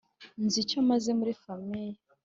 [0.43, 1.97] nzi icyo mazemuri famiye